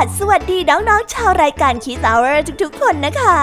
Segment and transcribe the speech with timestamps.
[0.00, 2.18] สวัสวัสดีน้องๆชาวรายการคีสาว
[2.62, 3.38] ทุกๆ คนนะคะ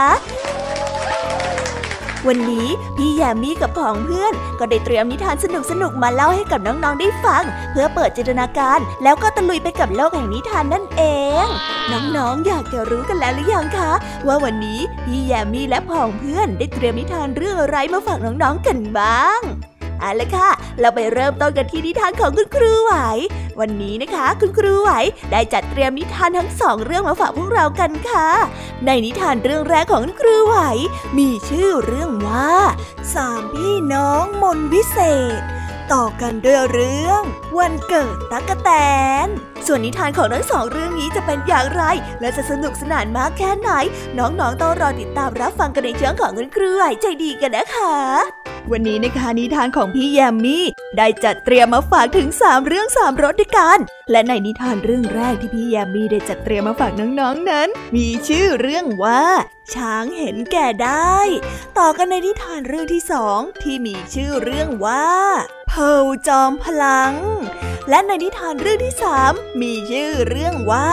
[2.27, 5.45] วันนี้พี่แยมมี่กับผองเพื่อน ก็ได้เตรียมนิทานส
[5.81, 11.03] นุกๆมาเล่าให้กับน้องๆได้ฟัง เพื่อเปิดจินตนาการแล้วก็ตะลุยไปกับโลกแห่งนิทานนั่นเอ
[11.43, 11.45] ง
[11.91, 13.91] น้องๆอยากจะรู้กันแล้วหรือยังคะ
[14.27, 19.41] ว่าวันนี้พี่แยมมี่และผองเพื่อนได้เตรียมนิทานเรื่องอะไรมาฝากน้องๆกันบ้าง
[19.99, 22.93] เอาละค่ะ เราไปเริ่มต้นกันที่นิทานของคุณครูไหว
[23.59, 24.91] วันนี้นะคะ คุณครูไหว
[25.31, 28.27] ได้จัดเตรียมนิทานทั้งสองเรื่องมาฝากพวกเรากันค่ะ
[28.85, 30.57] ในนิทานเรื่องแรกของคุณครูไหว
[31.17, 32.51] มีชื่อเรื่องว่า
[33.13, 34.99] สามพี่น้องมนวิเศ
[35.39, 35.41] ษ
[35.91, 37.21] ต่อกันด้วยเรื่อง
[37.57, 38.69] วันเกิดตั๊กแต
[39.25, 39.27] น
[39.65, 41.83] ส่วนนิทานของทั้งสองเรื่องนี้จะเป็นอย่างไร
[42.21, 43.71] และจะสนุกสนานมากแค่ไหน
[44.17, 47.95] น้องๆต้องรอติดตามรับฟังกันในช่องของคุณครูไหวใจดีกันนะคะ
[48.71, 50.65] วันนี้นะคะนิทานของพี่แยมมี่
[50.97, 53.77] ได้จัดเตรียมมาฝากถึง 3 เรื่อง3รสด้วยกัน
[54.11, 59.23] และในนิทานเรื่องแรกที่พี่แยมมี่ได้จัดเตรียมมาฝากน้องๆนนั้น มีชื่อเรื่องว่า
[59.73, 61.17] ช้างเห็นแก่ได้
[61.77, 65.07] ต่อกันในนิทานเรื่องที่สองที่มีชื่อเรื่องว่า
[65.67, 67.13] เพลจอมพลัง
[67.89, 70.89] และในนิทานเรื่องที่สาม มีชื่อเรื่องว่า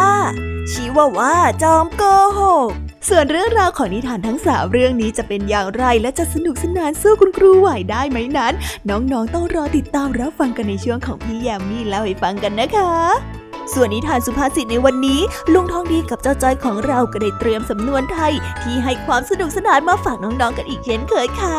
[0.70, 2.02] ชิวาว่าจอมโก
[2.38, 2.70] หก
[3.08, 8.52] ส่วนเรื่องราวของนิทานทั้งสามเรื่องนี้จะเป็นอย่างไรและจะสนุกสนานสู้คุณครูไหวได้ไหมนั้น
[8.88, 15.20] น้องๆต้องรอติดตามรับฟังกันในช่วงของพี่แยมมี่เล่าให้ฟังกันนะคะ ส่วนนิทานสุภาษิตในวันนี้
[15.52, 18.32] ลุงทองดีกับเจ้าจ้อยของเราก็ได้เตรียมสำนวนไทย
[18.62, 21.58] ที่ให้ความสนุกสนานมาฝากน้องๆกันอีกเช่นเคยค่ะ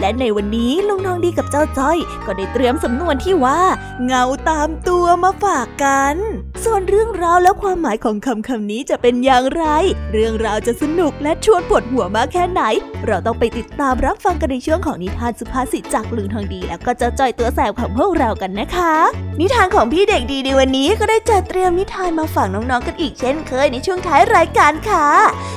[0.00, 3.60] และในวันนี้ลุงทองดีกับเจ้าจ้อย ก็ได้เตรียมสำนวนที่ว่า
[4.06, 6.16] เงาตามตัวมาฝากกัน
[6.64, 9.64] ส่วนเรื่องราวและความหมายของคำคำนี้จะเป็นอย่างไร
[10.12, 12.62] เรื่องราวจะสนุกและชวนปวดหัวมากแค่ไหน
[13.06, 18.94] เราต้องไปติดตามรับฟังกันในช่วงของนิทานสุภาษิตจากลุงทองดี แล้วก็เจ้าจ้อยตัวแสบของพวกเรากันนะคะ
[19.40, 25.08] นิทานของพี่เด็กดีในวันนี้ก็ได้จัดเตรียมนิทานมาฝากน้องๆ กันอีกเช่นเคยในช่วงท้ายรายการค่ะ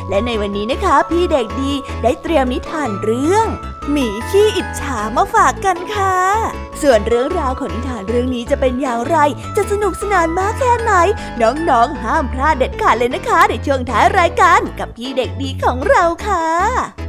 [0.10, 1.72] และในวันนี้นะคะ พี่เด็กดี
[2.04, 3.48] ได้เตรียมนิทานเรื่อง
[3.92, 6.18] หมีขี้อิจฉามาฝากกันค่ะ
[6.82, 9.18] ส่วนเรื่องราวของนิทานเรื่องนี้จะเป็นอย่างไร
[9.56, 10.94] จะสนุกสนานมากแค่ไหน
[11.42, 17.09] น้องๆ ห้ามพลาดเด็ดขาดเลยนะคะ ในช่วงท้ายรายการกับพี่เด็กดีของเราค่ะ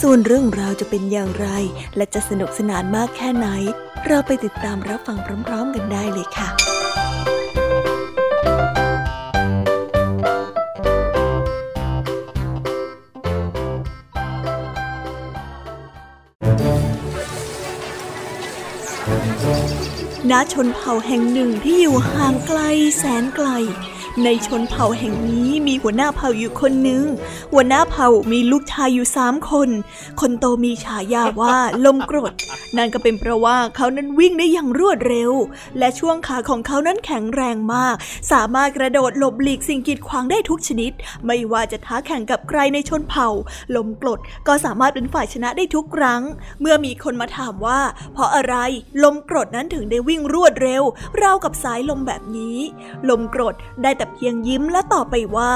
[0.00, 1.48] ส่วนเรื่องราวจะเป็นอย่างไร
[1.96, 3.48] และจะสนุกสนานมากแค่ไหน
[4.06, 6.48] เราไปติดตามรับฟังพร้อม ๆ กันได้เลยค่ะ
[20.30, 22.60] ณชนเผ่าแห่งหนึ่งที่อยู่ห่างไกล
[22.98, 23.48] แสนไกล
[24.24, 27.04] ในชนเผ่าแห่งนี้มีหัวหน้าเผ่าอยู่คนหนึ่ง
[27.52, 29.68] หัวหน้าเผ่ามีลูกชายอยู่สามคน
[30.20, 32.32] คนโตมีฉายาว่าลมกรด
[32.76, 35.32] นั่นก็เป็นเพราะว่าเขานั้นวิ่งได้อย่างรวดเร็ว
[35.78, 37.96] และช่วงขาของเขานั้นแข็งแรงมาก
[38.32, 40.92] สามารถกระโดดหลบหลีกสิ่งกีดขวางได้ทุกชนิด
[41.26, 43.28] ไม่ว่าจะท้าแข่งกับใครในชนเผ่า
[43.76, 44.18] ลมกรด
[44.48, 46.22] ก็สามารถเป็นฝ่ายชนะได้ทุกครั้ง
[46.60, 47.80] เมื่อมีคนมาถามว่า
[48.12, 48.54] เพราะอะไร
[49.04, 50.82] ลมกรดนั้นถึงได้วิ่งรวดเร็ว
[51.22, 52.58] ราวกับสายลมแบบนี้
[53.10, 55.52] ลมกรดได้แต่เพียงยิ้มและตอบไปว่า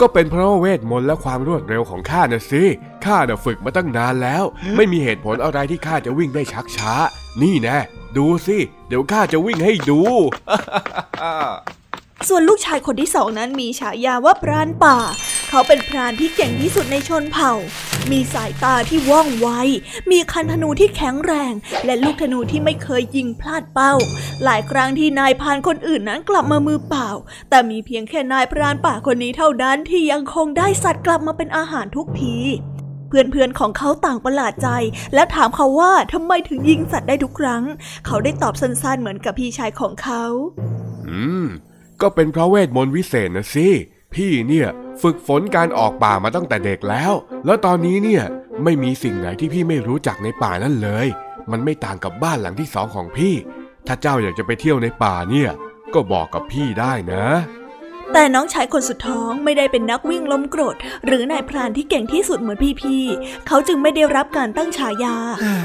[0.00, 2.62] ก็เป็นเพราะเวทมนต์และความรวดเร็วของข้าน่ะสิ
[3.04, 4.44] ข้าน่ะฝึกมาตั้งนานแล้ว
[4.76, 6.92] ไม่มีเหตุผลอะไรที่ข้าจะวิ่งได้ชักช้า
[7.42, 7.78] นี่แน่
[8.16, 8.58] ดูสิ
[8.88, 10.00] เดี๋ยวข้าจะวิ่งให้ดู
[12.28, 14.96] ส่วนลูกชายคนที่สองนั้นมีฉายาว่าพรานป่า
[15.54, 17.52] เขาเป็นพรานที่เก่งที่สุดในชนเผ่า
[18.10, 19.48] มีสายตาที่ว่องไว
[20.10, 21.52] มีคันธนูที่แข็งแรง
[21.84, 23.94] และลูกธนูที่ไม่เคยยิงพลาดเป้า
[24.44, 27.08] หลายครั้งที่นายพรานคนอื่นนั้นกลับมามือเปล่า
[27.50, 32.36] แต่มีเพียงแค่นายพรานป่าคนนี้เท่านั้นที่ยังคงได้สัตว์กลับมาเป็นอาหารทุกที
[33.08, 34.68] เพื่อนๆ ของเขาต่างประหลาดใจ
[35.14, 37.62] และถามเขาว่าทำไมถึงยิงสัตว์ได้ทุกครั้ง
[38.06, 40.24] เขาได้ตอบสั้นๆ เหมือนกับพี่ชายของเขา
[41.08, 41.46] อืม
[42.00, 43.68] ก็เป็นเพราะเวทมนต์วิเศษนะสิ
[44.14, 44.68] พี่เนี่ย
[45.02, 47.12] ฝึกฝนการออกป่ามาตั้งแต่เด็กแล้ว
[47.46, 48.22] แล้วตอนนี้เนี่ย
[48.64, 51.06] ไม่มีสิ่งไหนที่พี่ไม่รู้จักในป่านั่นเลย
[51.50, 53.34] มันไม่ต่างกับบ้านหลังที่สองของพี่
[53.86, 55.50] ถ้าเจ้าอยากจะไปเที่ยวในป่าเนี่ย
[55.94, 57.24] ก็บอกกับพี่ได้นะ
[58.12, 60.76] แต่น้องชายคนสุดท้องไม่ได้เป็นนักวิ่งล้มโกรธ
[61.06, 65.16] หรือนายพรานที่เก่งที่สุดเหมือนพี่ๆ เขาจึงไม่ได้รับการตั้งฉายา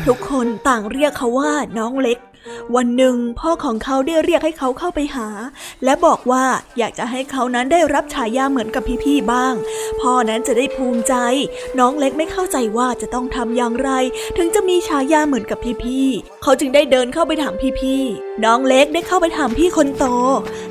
[0.07, 2.17] ทุกคนต่างเรียกเขาว่าน้องเล็ก
[2.75, 5.27] วันหนึ่งพ่อของเขาได้เรียกให้เขาเข้าไปหา
[5.83, 6.45] และบอกว่า
[6.77, 9.53] อยากจะให้เขานั้นได้รับฉายาเหมือนกับพี่ๆบ้าง
[10.01, 11.13] พ่อนั้นจะได้ภูมิใจ
[11.79, 13.89] น้องเล็กไม่เข้าใจว่าจะต้องทำอย่างไร
[14.37, 20.05] ถึงจะมีฉายาเหมือนกับพี่ๆเขาจึงได้เดินเข้าไปถามพี่ๆ น้องเล็กได้เข้าไปถามพี่คนโต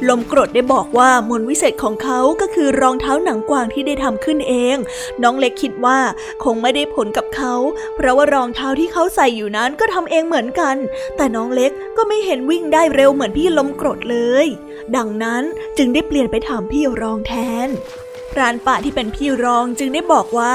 [0.09, 4.77] ลมกรดได้บอกว่ามนวิเศษของเขาก็คือรองเท้าหนังกวางที่ได้ทำขึ้นเอง
[5.23, 5.99] น้องเล็กคิดว่า
[6.45, 7.55] คงไม่ได้ผลกับเขา
[7.97, 10.77] เพราะว่ารองเท้าที่เขาใส่อยู่นั้นก็ทำเองเหมือนกัน
[11.17, 14.47] แต่น้องเล็กก็ไม่เห็นวิ่งได้เร็วเหมือนพี่ลมกรดเลย
[14.97, 15.43] ดังนั้น
[15.79, 17.35] จึงได้เปลี่ยนไปถามพี่รองแท
[17.67, 17.69] น
[18.38, 20.55] รานป่าที่เป็นพี่รองจึงได้บอกว่า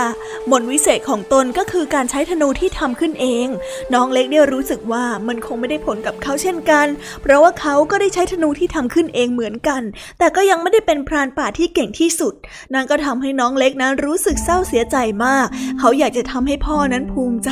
[0.51, 3.47] มนวิเศษของตนก็คือการใช้ธนูที่ทำขึ้นเอง
[3.93, 6.87] น้องเล็กได้รู้สึกว่ามันคงไม่ได้ผลกับเขาเช่นกัน
[7.21, 9.81] เพราะว่าเขาก็ได้ใช้ธนูที่ทำขึ้นเองเหมือนกัน
[10.19, 12.33] แต่ก็ยังไม่ได้เป็นพรานป่าที่เก่งที่สุด
[12.73, 15.47] นั่นก็ทำให้น้องเล็กนั้นรู้สึกเศร้าเสียใจมาก
[15.79, 17.51] เขาอยากจะทำให้พ่อนั้นภูมิใจ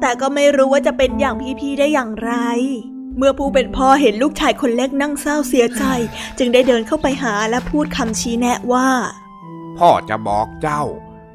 [0.00, 2.32] แต่ก็ไม่รู้ว่าจะเป็นอย่างพี่ๆได้อย่างไร
[3.18, 5.84] เมื่อผู้เป็นพ่อเห็นลูกชายคนเล็กนั่งเศร้าเสียใจ
[6.38, 8.88] จึงได้เดินเข้าไปหาและพูดคำชี้แนะว่า
[9.78, 10.82] พ่อจะบอกเจ้า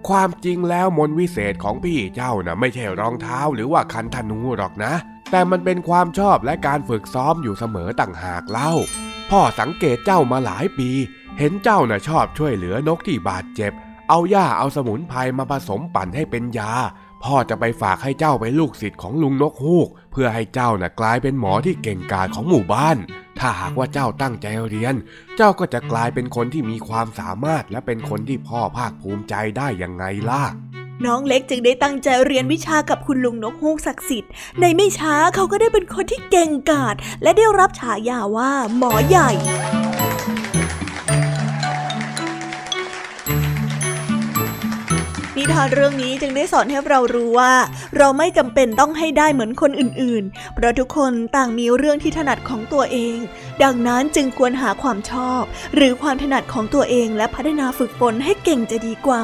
[0.10, 4.94] ความจริงแล้วมนวิเศษของพี่เจ้านะ่ะไม่ใช่รองเท้าหรือว่าคันธนูหรอกนะ
[5.31, 8.72] แต่มันเป็นความชอบและการฝึกซ้อมอยู่เสมอต่างหากเล่า
[9.31, 10.89] พ่อสังเกตเจ้ามาหลายปี
[11.39, 13.74] เห็นเจ้านะ่ะชอบช่วยเหลือนกที่บาดเจ็บ
[14.10, 16.72] เอาหญ้าเอาสมุนไพรมาผสมปั่นให้เป็นยา
[17.24, 22.98] พ่อจะไปฝากให้เจ้าไปลูกศิษย์ของลุงนกฮูก เพื่อให้เจ้าน่ะกลายเป็นหมอที่เก่งกาจของหมู่บ้าน
[23.39, 24.96] ถ้าหากว่าเจ้าตั้งใจเรียน
[25.38, 30.44] เจ้าก็จะกลายเป็นคนที่มีความสามารถและเป็นคนที่พ่อภาคภูมิใจได้ยังไงล่ะ
[31.06, 39.30] น้องเล็กจึงได้ตั้งใจเรียนวิชากับคุณลุงนกฮูกศักดิ์สิทธิ์ ในไม่ช้าเขาก็ได้เป็นคนที่เก่งกาจและได้รับฉายาว่าหมอใหญ่
[45.38, 47.53] นิทานเรื่องนี้จึงได้สอนให้เรารู้ว่า
[47.98, 53.17] เราไม่จำเป็นต้องให้ได้เหมือนคนอื่นๆ เพราะทุกคนต่างมีเรื่องที่ถนัดของตัวเอง
[53.63, 55.41] ดังนั้นจึงควรหาความชอบ
[55.75, 59.24] หรือความถนัดของตัวเองและพัฒนาฝึกฝนให้เก่งจะดีกว่า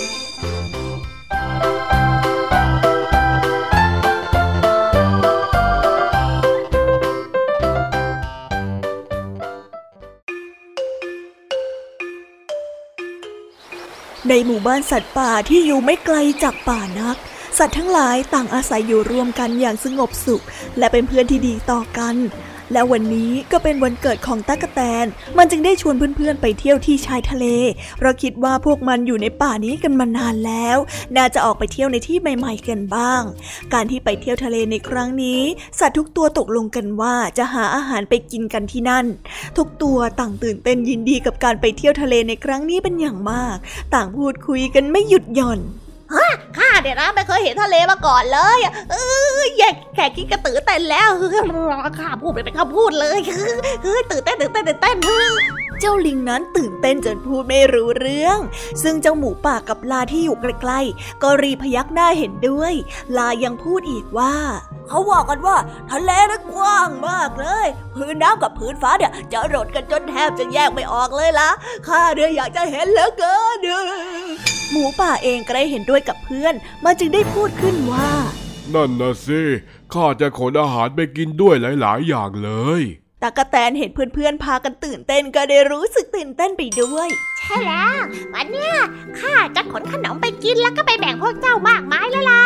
[14.33, 17.17] ในหมู่บ้านสัตว์ป่าที่อยู่ไม่ไกลจากป่านัก
[17.57, 20.43] สัตว์ทั้งหลายต่างอาศัยอยู่รวมกันอย่างสงบสุข
[20.77, 22.15] และเป็นเพื่อนที่ดีต่อกัน
[22.73, 25.05] และวันนี้ก็เป็นวันเกิดของตั๊กแตน
[25.37, 27.45] มันจึงได้ชวนเพื่อนๆไปเที่ยวที่ชายทะเล
[28.01, 30.77] เราคิดว่าพวกมันอยู่ในป่านี้กันมานานแล้ว
[31.17, 33.21] น่าจะออกไปเที่ยวในที่ใหม่ๆกันบ้าง
[33.73, 35.41] การที่ไปเที่ยวทะเลในครั้งนี้
[35.79, 39.05] สัตว์ทุกตัวตกลงกันว่าจะหาอาหารไปกินกันที่นั่น
[39.57, 43.55] ทุกตัวต่างตื่นเต้นยินดีกับการไปเที่ยวทะเลในครั้งนี้เป็นอย่างมาก
[43.93, 45.61] ต่างพูดคุยกันไม่หยุดหย่อน
[46.57, 48.59] ข้าเดี๋ยวนะไม่เคยเห็นทะเลมาก่อนเลย
[48.91, 48.95] เอ
[49.39, 51.09] อแย่แค่คิดกระตือเต้นแล้ว
[51.99, 53.19] ข้าพูดไปเป็นคำพูดเลย
[53.83, 54.95] เฮ้ยตื่นเต้นตื่นเต้นตื่นเต้น
[55.79, 58.39] เจ้าลิงนั้นตื่นเต้นจนพูดไม่รู้เรื่อง
[58.83, 62.73] ซึ่งเจ้าหมูป่ากับลาที่อยู่ใกล้ๆก็รีพยักหน้าเห็นด้วย
[63.17, 64.35] ลายังพูดอีกว่า
[64.87, 65.57] เขาว่ากันว่า
[65.91, 71.49] ทะเลนั้นกว้างมากเลย พื้นน้ำกับพื้นฟ้าเนี่ยจะรดกันจนแทบจะแยกไม่ออกเลยล่ะ
[71.87, 73.67] ข้าเนี่ยอยากจะเห็นเหลือเกิน
[74.71, 76.53] หมูป่าเองก็ได้เห็นด้วยกับเพื่อน
[76.83, 78.09] มันจึงได้พูดขึ้นว่า
[78.73, 79.41] นั่นนะสิ
[79.93, 82.83] ข้าจะขนอาหารไปกินด้วยหลาย ๆ อย่างเลย
[83.21, 87.07] ตากะแตนเห็นเพื่อนๆพากันตื่นเต้นก็ได้รู้สึกตื่นเต้นไปด้วย
[87.39, 87.95] ใช่แล้ว
[88.33, 88.73] วันเนี้ย
[89.19, 92.43] ข้าจะขนขนมไปกินแล้วก็ไปแบ่งพวกเจ้ามากมายแล้วล่ะ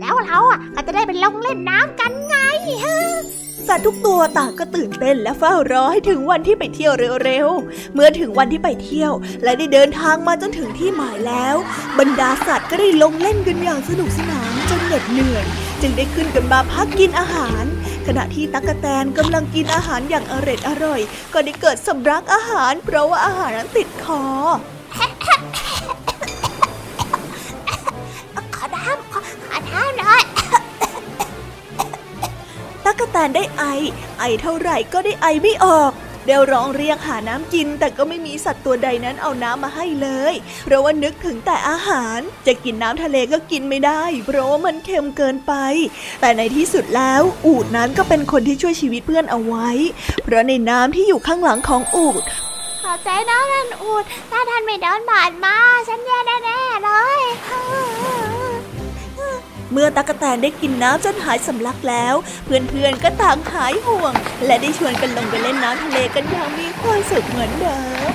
[0.00, 2.36] แล้วเราอะก็จะได้ไปลงเล่นน้ำกันไง
[3.68, 6.92] สัตว์ทุกตัวต่างก็ตื่นเต้นและเฝ้ารอให้ถึงวันที่ไปเที่ยว
[7.24, 9.12] เร็วๆ เมื่อถึงวันที่ไปเที่ยว
[9.44, 11.56] และได้เดินทางมาจนถึงที่หมายแล้ว
[11.98, 15.44] บรรดาสัตว์ก็ได้ลงเล่นกันอย่างสนุกสนานจนเหน็ดเหนื่อย
[15.80, 17.64] จึงได้ขึ้นกันมาพักกินอาหาร
[18.06, 21.00] ขณะที่ตั๊กแตนกำลังกินอาหารอย่างอร่อยอร่อย
[21.32, 24.22] ก็ได้เกิดสำลักอาหาร เพราะว่าอาหารนั้นติดคอ
[32.98, 33.64] กแตนได้ไอ
[34.18, 35.92] ไอเท่าไหร่ก็ได้ไอไม่ออก
[36.26, 45.52] เดวร้องเรียกหาน้ำกิน แต่ก็ไม่มีสัตว์ตัวใดนั้นเอาน้ำมาให้เลย เพราะว่านึกถึงแต่อาหาร จะกินน้ำทะเลก็กินไม่ได้ เพราะว่ามันเค็มเกินไป
[46.20, 49.68] แต่ในที่สุดแล้วอูดนั้นก็เป็นคนที่ช่วยชีวิตเพื่อนเอาไว้
[50.22, 52.22] เพราะในน้ำที่อยู่ข้างหลังของอูด
[52.82, 55.56] ขอใจนะท่านอูดถ้าท่านไม่เดินผ่านมา
[55.88, 57.20] ฉันแย่แน่ๆเลย
[59.72, 64.12] เมื่อตากแตนได้กินน้ำจนหายสำลักแล้ว เพื่อนๆก็ต่างหายห่วง
[64.46, 67.78] และได้ชวนกันลงไปเล่นน้ำทะเลกันอย่างมีความสุขเหมือนเดิ
[68.10, 68.14] ม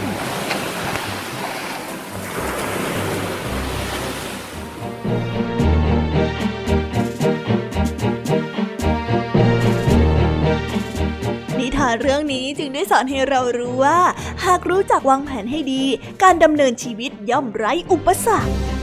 [11.59, 13.99] นิทานเรื่องนี้จึงได้สอนให้เรารู้ว่า
[14.45, 15.83] หากรู้จักวางแผนให้ดี
[16.23, 18.82] การดำเนินชีวิตย่อมไร้อุปสรรค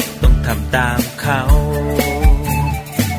[0.59, 1.41] ำตามเขา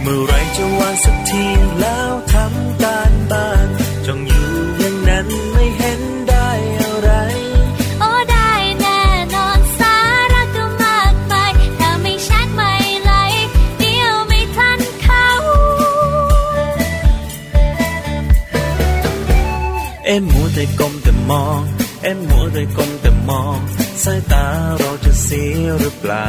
[0.00, 1.44] เมื่อไรจะวางสักที
[1.80, 3.68] แล้วทำการบ้าน
[4.06, 4.48] จงอยู่
[4.78, 6.48] อย่างนั้นไม่เห็นได้
[6.80, 7.10] อะไร
[8.00, 9.02] โอ้ได้แน่
[9.34, 9.96] นอนสา
[10.32, 12.72] ระก็มากมายถ้าไม่แชทไม่
[13.04, 13.12] ไหล
[13.78, 15.26] เดียวไม่ทันเขา
[20.06, 21.60] เอ็มมัวแต่ก้มแต่มอง
[22.02, 23.58] เอ็มมัวแต่ก้มแต่มอง
[24.04, 24.46] สายตา
[24.78, 26.28] เราจะเสียหรือเปล่า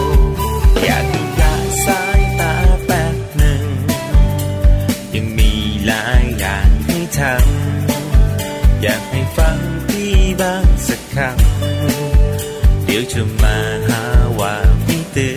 [13.11, 14.03] จะมาหา
[14.39, 15.29] ว่าพี่เตื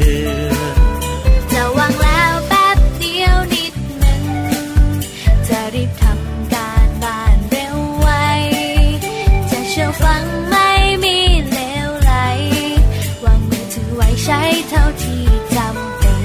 [0.45, 0.57] อน
[1.53, 4.25] จะวางแล้วแป๊บเดียวนิดหนึ่ง
[5.49, 8.09] จะรีบทำการบ้านเร็วไว
[9.51, 10.71] จะเชื่อฟังไม่
[11.05, 11.19] มี
[11.53, 12.13] เลวไหล
[13.25, 15.25] วางมือถือไว้ใช้เท่าที่
[15.57, 16.25] จำเป็น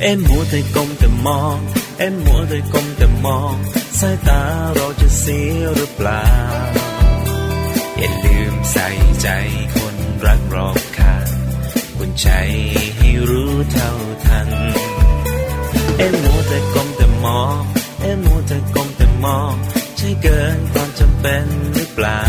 [0.00, 1.58] เอ็มมัวแต่ก้มแต่มอง
[1.98, 3.54] เอ็มมัวแต่ก้มแต่มอง
[4.00, 4.42] สายตา
[4.74, 6.24] เราจะเสียหรือเปล่า
[7.98, 8.88] อย่าลืมใส่
[9.22, 9.28] ใจ
[9.76, 11.28] คนรักรอบค่าง
[11.96, 12.28] คุณใจ
[12.96, 13.90] ให้รู้เท่า
[14.26, 14.48] ทัน
[15.98, 17.60] เอ็มมัวแต่ก้มแต่มอง
[18.00, 19.54] เอ็มมัวแต่ก้มแต่มอง
[19.96, 22.24] ใช่เกินความจำเป็นหรือเปล่า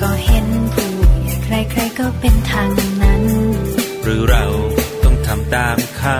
[0.00, 0.90] ก็เห็นผู้
[1.24, 2.70] ใหญ่ใครๆก็เป็นทาง
[3.02, 3.22] นั้น
[4.02, 4.44] หรือเรา
[5.04, 6.18] ต้องทำตามเขา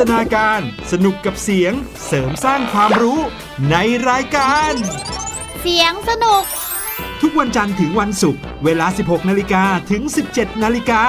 [0.00, 0.60] ตนาการ
[0.92, 1.72] สนุกกับเสียง
[2.06, 3.20] เสริมสร้างความรู้
[3.70, 3.76] ใน
[4.10, 4.72] รายการ
[5.60, 6.42] เสียงสนุก
[7.20, 11.02] ทุกวันจันทร์ถึงวันศุกร์เวลา 16 นาฬิกาถึง 17 นาฬิกา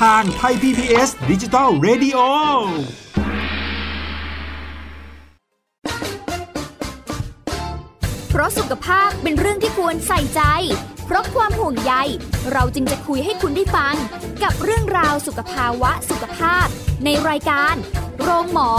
[0.00, 2.18] ทางไทย PPS ดิจิตอล Radio
[8.44, 10.42] ราะสุขภาพเป็นเรื่องที่ควรใส่ใจ
[11.06, 11.92] เพราะความห่วงใย
[12.52, 13.94] เราจึงจะคุยให้คุณได้ฟัง
[14.42, 16.66] กับเรื่องราวสุขภาวะสุขภาพ
[17.04, 17.74] ในรายการ
[18.20, 18.70] โรงหมอ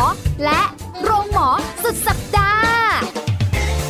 [0.46, 0.62] และ
[1.04, 1.48] โรงหมอ
[1.84, 2.74] สุดสัปดาห์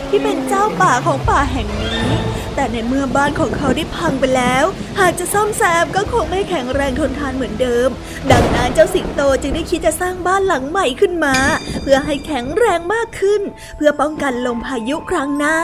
[0.09, 2.09] ที่เป็นเจ้าป่าของป่าแห่งนี้
[2.55, 4.65] แต่ในเมื่อบ้านของเขาได้พังไปแล้ว
[4.99, 7.89] หากจะซ่อมแซมก็คงไม่แข็งแรงทนทานเหมือนเดิม
[8.33, 11.37] ดังนั้นเจ้าสิงโตจึงได้คิดจะสร้างบ้านหลังใหม่ขึ้นมา
[11.83, 13.43] เพื่อให้แข็งแรงมากขึ้น
[13.77, 15.57] เพื่อป้องกันลมพายุครั้งหน้า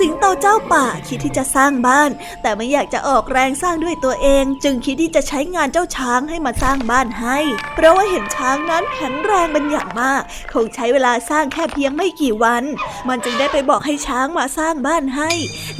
[0.00, 2.10] สิงโตเจ้าป่าคิดที่จะสร้างบ้าน
[2.42, 7.38] แต่ไม่อยากจะออกแรงสร้างด้วยตัวเอง จึงคิดที่จะใช้งานเจ้าช้างให้มาสร้างบ้านให้
[7.74, 10.22] เพราะว่าเห็นช้างนั้นแข็งแรงเป็นอย่างมาก
[10.52, 12.64] คงใช้เวลาสร้างแค่เพียงไม่กี่วัน
[13.08, 15.30] มันจึงได้ไปบอกให้ช้างมาสร้างบ้านให้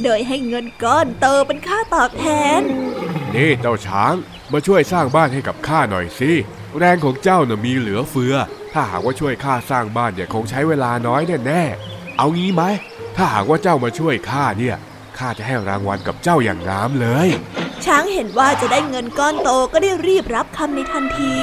[0.03, 2.25] โดยให้เงินก้อนโตเป็นค่าตอบแท
[2.59, 2.61] น
[3.35, 4.13] นี่เจ้าช้าง
[4.51, 6.31] มาช่วยสร้างบ้านให้กับข้าหน่อยสิ
[6.77, 8.35] แรงของเจ้าน่ะมีเหลือเฟือ
[8.73, 12.63] ถ้าหากว่าช่วยข้าสร้างบ้านเนี่ยคงใช้เวลาน้อยแน่ๆ เอางี้ไหม
[13.15, 14.75] ถ้าหากว่าเจ้ามาช่วยข้าเนี่ย
[15.17, 17.29] ข้าจะให้รางวัลกับเจ้าอย่างงามเลย
[17.85, 21.35] ช้างเห็นว่าจะได้เงินก้อนโตก็ได้รีบรับคำในทันที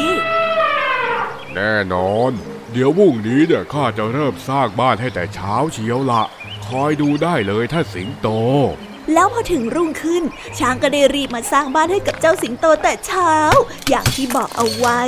[1.54, 2.32] แน่นอน
[2.72, 6.22] เดี๋ยวพรุ่งนี้เนี่ยข้าจะเริ่มสร้างบ้านให้แต่เช้าเชียวละ
[6.66, 8.28] คอยดูได้เลยถ้าสิงโต
[9.12, 10.22] แล้วพอถึงรุ่งขึ้น
[10.58, 13.34] ช้างก็ได้รีบมาสร้างบ้านให้กับเจ้าสิงโตแต่เช้า
[13.88, 15.00] อย่างที่บอกเอาไว้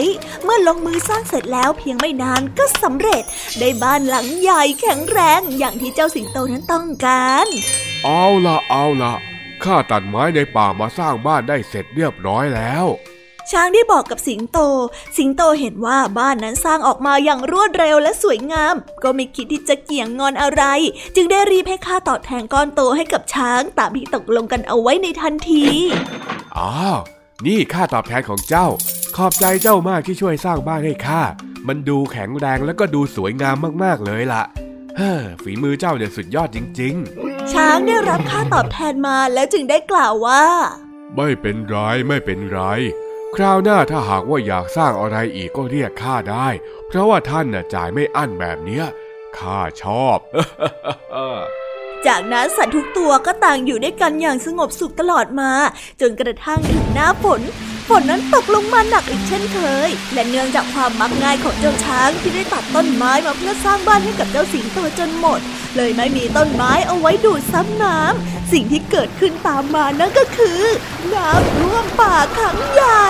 [0.45, 3.23] เมื่อลงมือสร้างเสร็จแล้วเพียงไม่นานก็สำเร็จ
[3.59, 7.47] ได้บ้านหลังใหญ่แข็งแรงอย่างที่เจ้าสิงโตนั้นต้องการ
[8.05, 9.15] เอาละเอาละ
[9.65, 12.87] ข้าตัดไม้ในป่ามาสร้างบ้านได้เสร็จเรียบร้อยแล้ว
[13.53, 14.59] ช้างได้บอกกับสิงโต
[15.17, 20.63] สิงโตเห็นว่าบ้านนั้นสร้างออกมาอย่างรวดเร็วและสวยงาม ก็ไม่คิดที่จะเกี่ยงงอนอะไร
[21.17, 25.65] จึงได้รีบให้ค่าตอบแทนก้อนโตให้กับช้างตามที่ตกลงกันเอาไว้ในทันที
[26.57, 26.99] อ้าว
[27.47, 28.67] นี่ค่าตอบแทนของเจ้า
[29.17, 31.23] ขอบใจเจ้ามากที่ช่วยสร้างบ้านให้ข้า
[31.69, 34.43] มันดูแข็งแรงแล้วก็ดูสวยงามมากๆเลยล่ะ
[34.97, 36.95] เฮ้อฝีมือเจ้าเนี่ยสุดยอดจริง
[37.53, 41.77] ช้างได้รับค่าตอบแทนมาแล้วจึงได้กล่าวว่าๆไม่เป็นไร
[42.09, 42.61] ไม่เป็นไร
[43.37, 46.49] คราวหน้าถ้าหากว่าอยากสร้างอะไรอีกก็เรียกข้าได้
[46.87, 48.85] เพราะว่าท่านน่ะจ่ายไม่อั้นแบบเนี้ย
[49.39, 50.19] ข้าชอบ
[52.07, 55.51] จากนั้นสัตว์ทุกตัวก็ต่างอยู่ด้วยกันอย่างสงบสุขตลอดมา
[56.01, 57.41] จนกระทั่งถึงหน้าฝน
[57.91, 65.41] ฝนนั้นตกลงมาหนักอีกเช่นเคย และเนื่องจากความมักง่ายของเจ้าช้างที่ได้ตัดต้นไม้มาเพื่อสร้างบ้านให้กับเจ้าสิงโตจนหมด
[65.77, 70.61] เลยไม่มีต้นไม้เอาไว้ดูดซับน้ำสิ่งที่เกิดขึ้นตามมานั่นก็คือ
[71.15, 73.07] น้ำท่วมป่าครั้งใหญ่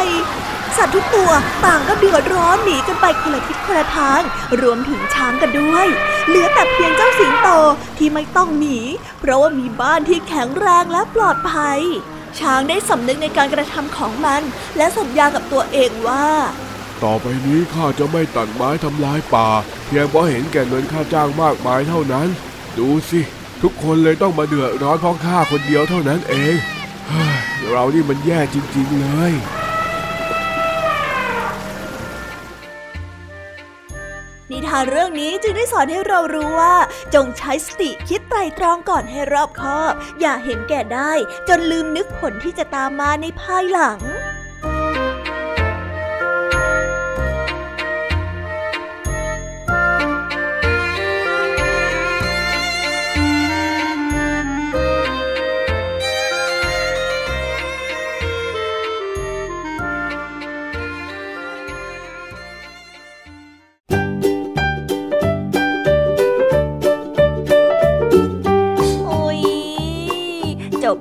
[0.76, 1.30] สัตว์ทุกตัว
[1.64, 4.20] ต่างก็เดือดร้อนหนีกันไปคนละทิศคนละทาง
[4.60, 5.86] รวมถึงช้างกันด้วย
[6.26, 7.48] เหลือแต่เพียงเจ้าสิงโต
[7.98, 8.78] ที่ไม่ต้องหนี
[9.20, 11.80] เพราะว่ามีบ้านที่แข็งแรงและปลอดภัย
[12.40, 14.42] ช้างได้สำนึกในการกระทำของมัน
[14.76, 16.26] และสัญญากับตัวเองว่า
[17.04, 19.48] ต่อไปนี้ข้าจะไม่ตัดไม้ทำลายป่า
[19.86, 22.28] เพียงเพราะเห็นแก่เงินค่าจ้างมากมายเท่านั้น
[22.78, 23.20] ดูสิ
[23.62, 26.54] ทุกคนเลยต้องมาเดือดร้อนเพราะข้าคนเดียวเท่านั้นเอง
[27.08, 27.34] เฮ้ย
[27.70, 29.32] เรานี่มันแย่จริง ๆ เลย
[34.52, 36.76] นิทานเรื่องนี้จึงได้สอนให้เรารู้ว่า
[37.14, 41.12] จงใช้สติคิดไตรตรองก่อนให้รอบคอบ อย่าเห็นแก่ได้
[41.48, 43.98] จนลืมนึกผลที่จะตามมาในภายหลัง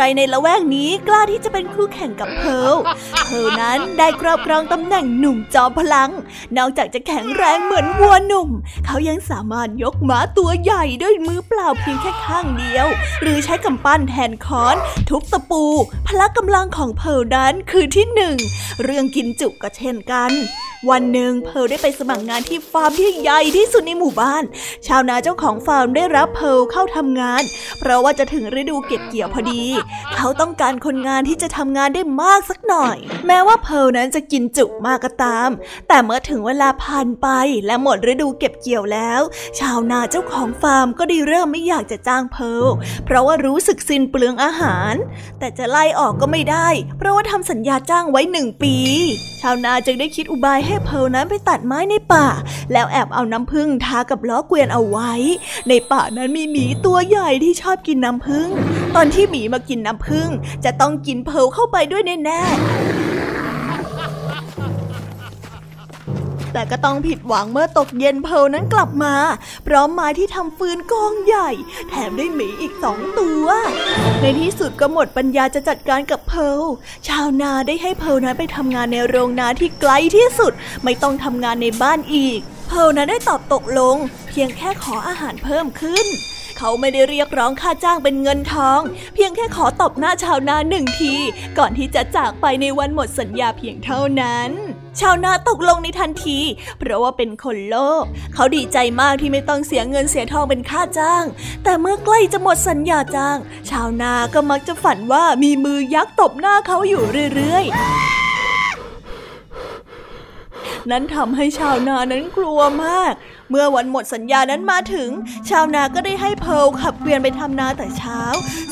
[0.00, 2.76] รในละแวกนี้กล้าที่จะเป็นคู่แข่งกับเพร์ล
[3.26, 6.10] เพร์ลนั้นได้ครอบครองตำแหน่งหนุ่มจอมพลัง
[6.56, 8.48] นอกจากจะแข็งแรงเหมือนวัวหนุ่ม
[8.86, 12.86] เขายังสามารถยกม้าตัวใหญ่ด้วยมือเปล่าเพียงแค่ข้างเดียว
[13.22, 14.76] หรือใช้กำปั้นแทนค้อน
[15.08, 15.64] ทุบตะปู
[16.06, 18.36] พละกำลังของเพร์ลนั้นคือที่หนึ่ง
[18.82, 20.32] เรื่องกินจุก็เช่นกัน
[20.90, 24.44] วันหนึ่งเพลได้ไปสมัครงานที่ฟาร์มที่ใหญ่ที่สุดในหมู่บ้าน
[24.86, 27.42] ชาวนาเจ้าของฟาร์มได้รับเพลเข้าทำงาน
[27.78, 29.62] เพราะว่าจะถึงฤดูเก็บเกี่ยวพอดี
[30.16, 35.48] เขาต้องการคนงานที่จะทำงานได้มากสักหน่อย แม้ว่าเพลนั้นจะกินจุมากก็ตาม
[35.88, 37.28] แต่เมื่อถึงเวลาผ่านไป
[37.66, 39.20] และหมดฤดูเก็บเกี่ยวแล้ว
[39.58, 42.44] ชาวนาเจ้าของฟาร์มก็ได้เริ่มไม่อยากจะจ้างเพล
[43.04, 44.94] เพราะว่ารู้สึกสิ้นเปลืองอาหาร
[45.38, 48.74] แต่จะไล่ออกก็ไม่ได้ เพราะว่าทำสัญญาจ้างไว้หนึ่งปี
[49.40, 52.26] ชาวนาจึงได้คิดอุบายให้เพลนั้นไปตัดไม้ในป่า
[52.72, 55.12] แล้วแอบเอาน้ำผึ้งทากับล้อเกวียนเอาไว้
[55.68, 58.48] ในป่านั้นมีหมีตัวใหญ่ที่ชอบกินน้ำผึ้ง
[58.94, 60.28] ตอนที่หมีมากินน้ำผึ้ง
[60.64, 62.42] จะต้องกินเพลเข้าไปด้วยแน่
[66.52, 69.14] แต่ก็ต้องผิดหวังเมื่อตกเย็นเพลนั้นกลับมา
[69.66, 71.50] พร้อมไม้ที่ทำฟืนกองใหญ่
[71.88, 73.46] แถมได้หมีอีกสองตัว
[74.20, 76.62] ในที่สุดก็หมดปัญญาจะจัดการกับเพล
[77.08, 80.52] ชาวนาได้ให้เพลนั้นไปทำงานในโรงนาที่ไกลที่สุด
[80.84, 83.96] ไม่ต้องทำงานในบ้านอีก เพลนั้นได้ตอบตกลง
[84.28, 86.06] เพียงแค่ขออาหารเพิ่มขึ้น
[86.58, 88.80] เขาไม่ได้เรียกร้องค่าจ้างเป็นเงินทอง
[89.14, 91.14] เพียงแค่ขอตบหน้าชาวนาหนึ่งที
[91.58, 94.50] ก่อนที่จะจากไปในวันหมดสัญญาเพียงเท่านั้น
[95.00, 96.38] ชาวนาตกลงในทันที
[96.78, 101.24] เพราะว่าเป็นคนโลภเขาดีใจมากที่ไม่ต้องเสียเงินเสียทองเป็นค่าจ้าง
[101.64, 103.38] แต่เมื่อใกล้จะหมดสัญญาจ้าง
[103.70, 107.76] ชาวนาก็มักจะฝันว่ามีมือยักษ์ตบหน้าเขาอยู่เรื่อยๆ
[110.90, 113.12] นั้นทำให้ชาวนานั้นกลัวมาก
[113.50, 115.08] เมื่อวันหมดสัญญานั้นมาถึง
[115.50, 118.20] ชาวนาก็ได้ให้เพลขับเกวียนไปทำนาแต่เช้า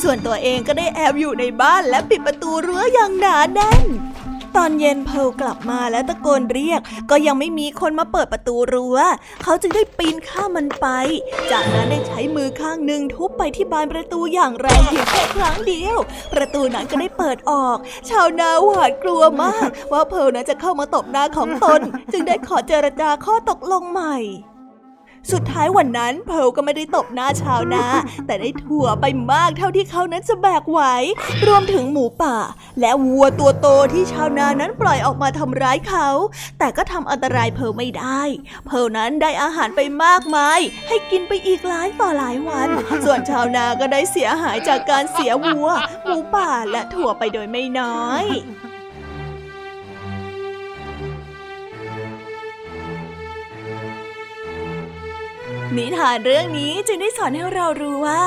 [0.03, 3.85] ส่วนตัวเองก็ได้แอบอยู่ในบ้านและปิดประตูรั้วอย่างหนาแน่น
[4.57, 8.99] ตอนเย็นเพลกลับมาและตะโกนเรียก ก็ยังไม่มีคนมาเปิดประตูรั้ว
[9.43, 10.87] เขาจึงได้ปีนข้ามมันไป
[11.53, 15.99] จากนั้นได้ใช้มือข้างหนึ่งทุบไปที่บานประตูอย่างแรงเพียงแค่ครั้งเดียว
[16.33, 17.77] ประตูนั้นก็ได้เปิดออก
[18.11, 21.81] ชาวนาหวาดกลัวมาก ว่าเพลนั้นจะเข้ามาตบหน้าของตน
[22.13, 24.17] จึงได้ขอเจรจาข้อตกลงใหม่
[25.33, 27.85] สุดท้ายวันนั้นเพลก็ไม่ได้ตบหน้าชาวนา
[28.27, 30.81] แต่ได้ถั่วไปมากเท่าที่เขานั้นจะแบกไหว
[31.47, 32.37] รวมถึงหมูป่า
[32.81, 36.09] และวัวตัวโตที่ชาวนานั้นปล่อยออกมาทำร้ายเขา
[36.59, 38.23] แต่ก็ทำอันตรายเพลไม่ได้
[38.67, 42.69] เพลนั้นได้อาหารไปมากมาย ให้กินไปอีกหลายต่อหลายวัน
[43.05, 45.69] ส่วนชาวนาก็ได้เสียหายจากการเสียวัว
[46.05, 48.25] หมูป่าและถั่วไปโดยไม่น้อย
[55.79, 58.23] นิทานเรื่องนี้จึงได้สอนให้เรารู้ว่า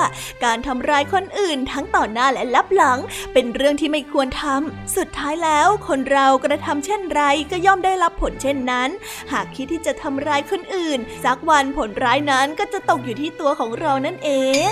[0.45, 2.99] การทำร้ายคนอื่นทั้งต่อหน้าและลับหลัง
[3.33, 8.89] เป็นเรื่องที่ไม่ควรทำสุดท้ายแล้วคนเรากระทำเช่นไรก็ย่อมได้รับผลเช่นนั้น
[9.31, 14.29] หากคิดที่จะทำร้ายคนอื่น สักวันผลร้ายนั้นก็จะตกอยู่ที่ตัวของเรานั่นเอ
[14.69, 14.71] ง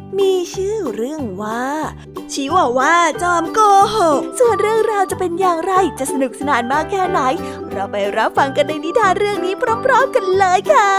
[0.19, 1.65] มีชื่อเรื่องว่า
[2.31, 3.59] ชิวาว่าจอมโก
[3.95, 7.19] หก ส่วนเรื่องราวจะเป็นอย่างไรจะสนุกสนานมากแค่ไหน
[7.71, 9.53] เราไปรับฟังกันในนิทานเรื่องนี้
[9.85, 10.91] พร้อมๆกันเลยค่ะ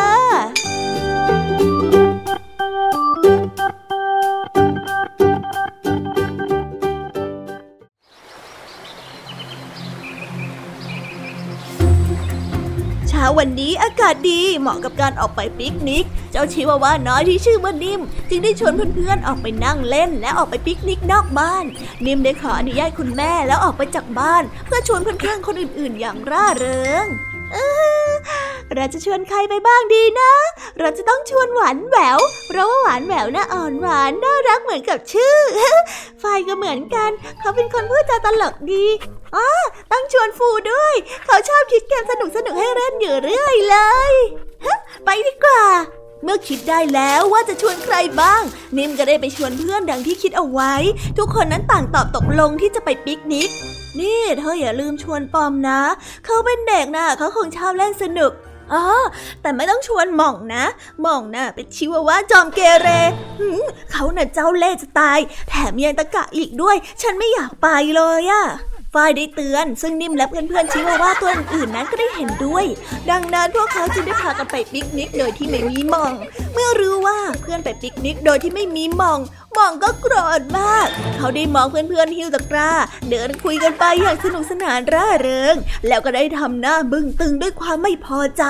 [13.38, 21.64] วันนี้อากาศดีเหมาะกับการออกไปปิกนิก เจ้าชิวาว่าน้อยที่ชื่อว่านิ่ม จึงได้ชวนเพื่อนๆออกไปนั่งเล่น และออกไปปิกนิกนอกบ้าน
[22.06, 27.06] นิ่มได้ขออนุญาตคุณแม่แล้วออกไปจากบ้าน เพื่อชวนเพื่อนๆคนอื่นๆอย่างร่าเริง
[28.76, 30.32] เราจะชวนใครไปบ้างดีนะ
[30.78, 35.38] เราจะต้องชวนหวานแหวว เพราะว่าหวานแหววน่าอ่อนหวานน่ารักเหมือนกับชื่อ
[36.22, 37.10] ฝ่ายก็เหมือนกัน
[37.40, 38.86] เขาเป็นคนพูดจาตลกดี
[39.34, 39.46] อ๋อ
[39.92, 40.94] ต้องชวนฟูด้วย
[41.26, 43.76] เขาชอบคิดเกมสนุกสนุกให้เล่นอยู่เรื่อยเล
[44.10, 44.12] ย
[45.04, 45.64] ไปดีกว่า
[46.24, 48.42] เมื่อคิดได้แล้วว่าจะชวนใครบ้าง
[48.76, 50.74] นิมก็ได้ไปชวนเพื่อนดังที่คิดเอาไว้
[51.18, 53.50] ทุกคนนั้นต่างตอบตกลงที่จะไปปิกนิก
[54.00, 55.80] นี่เธออย่าลืมชวนปอมนะ
[56.24, 58.32] เขาเป็นเด็กนะเขาคงชอบเล่นสนุก
[58.72, 58.84] อ๋อ
[59.42, 60.64] แต่ไม่ต้องชวนหม่องนะ
[61.02, 62.88] หม่องนะ่ะเป็นชิวาว่าจอมเกเร
[63.90, 68.44] เขาน่ะเจ้าเล่จะตาย แถมยังตะกะอีกด้วย ฉันไม่อยากไปเลยอะ
[68.94, 72.64] ฝ้ายได้เตือน ซึ่งนิ่มและเพื่อนๆชิวาว่าตัวอื่นๆนั้นก็ได้เห็นด้วย
[73.10, 76.12] ดังนั้นพวกเขาจึงได้พากันไปปิกนิกโดยที่ไม่มีหม่อง
[76.52, 79.20] เมื่อรู้ว่าเพื่อนไปปิกนิกโดยที่ไม่มีหม่อง
[79.54, 82.72] หม่องก็โกรธมาก เขาได้มองเพื่อนๆฮิวตะกร้า
[83.10, 85.54] เดินคุยกันไปอย่างสนุกสนานร่าเริง
[85.88, 88.44] แล้วก็ได้ทำหน้าบึ้งตึงด้วยความไม่พอใจ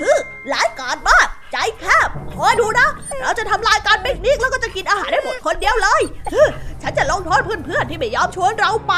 [0.00, 0.10] ฮึ
[0.48, 2.88] หลายกาดมากใจแคบคอยดูนะ
[3.20, 6.02] เราจะทำลายการปิกนิกแล้วก็จะกินอาหารได้หมดคนเดียวเลย
[6.34, 6.42] ฮึ
[6.86, 8.94] ฉันจะลงโทษเพื่อนๆที่ไม่ยอมชวนเราไป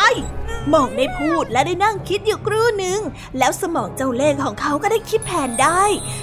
[0.68, 3.00] หม่องได้พูดและได้นั่งคิดอยู่ครู่หนึ่ง
[3.38, 5.82] แล้วสมองเจ้าเล่ห์ของเขาก็ได้คิดแผนได้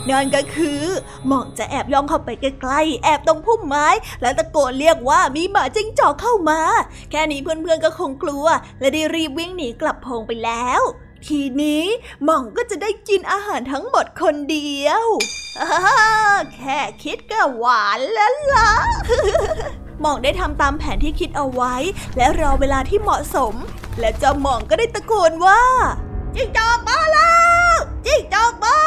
[0.09, 0.83] นั่นก็คือ
[1.27, 3.87] หม่องจะแอบย่องเข้าไปใกล้ๆ แอบตรงพุ่มไม้
[4.21, 6.59] แล้วตะโกนเรียกว่ามีหมาจิ้งจอกเข้ามา
[7.11, 8.45] แค่นี้เพื่อนๆก็คงกลัว
[8.79, 10.81] และได้รีบวิ่งหนีกลับพงไปแล้ว
[11.27, 11.83] ทีนี้
[12.23, 15.03] หม่องก็จะได้กินอาหารทั้งหมดคนเดียว
[16.55, 18.71] แค่คิดก็หวานแล้วล่ะ
[20.01, 21.75] หม่องได้ทำตามแผนที่คิดเอาไว้
[22.17, 23.53] และรอเวลาที่เหมาะสม
[23.99, 25.61] และเจ้าหม่องก็ได้ตะโกนว่า
[26.35, 27.33] จิงจอกมาแล้
[27.71, 27.73] ว
[28.05, 28.77] จิงจอกมา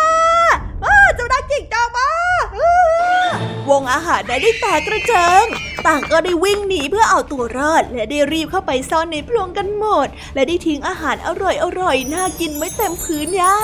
[0.84, 2.08] อ้าเจ้านักจิงจอกมา
[2.56, 3.26] อ้า
[3.70, 5.44] วงอาหารได้ได้แตกกระเจิง
[5.86, 13.56] ต่างก็ได้วิ่งหนีเพื่อเอาตัวรอด และได้รีบเข้าไปซ่อนในพรงกันหมด และได้ทิ้งอาหารอร่อยๆน่ากินไว้เต็มพื้นหญ้า